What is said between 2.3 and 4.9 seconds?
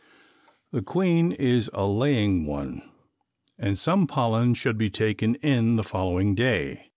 one and some pollen should be